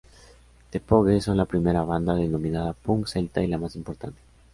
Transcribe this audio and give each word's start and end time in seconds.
The 0.71 0.79
Pogues 0.79 1.25
son 1.25 1.37
la 1.37 1.45
primera 1.45 1.83
banda 1.83 2.15
denominada 2.15 2.73
punk 2.73 3.05
celta 3.05 3.43
y 3.43 3.45
la 3.45 3.59
más 3.59 3.75
importante. 3.75 4.19